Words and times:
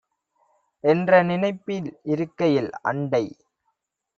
என்ற 0.83 1.19
நினைப்பில் 1.23 1.89
இருக்கையில், 2.05 2.71
அண்டை 2.81 3.23